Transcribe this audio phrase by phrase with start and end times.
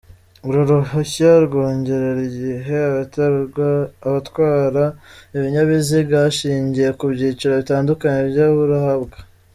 [0.47, 2.75] Uru ruhushya rwongerera igihe
[4.09, 4.83] abatwara
[5.35, 9.17] ibinyabiziga hashingiye ku byiciro bitandukanye by’abaruhabwa.